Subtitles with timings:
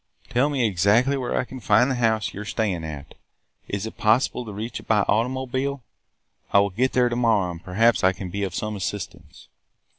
[0.31, 3.13] Tell me exactly where I can find the house you are staying at.
[3.67, 5.83] Is it possible to reach it by automobile?
[6.51, 9.47] I will get there to morrow and perhaps I can be of some assistance.'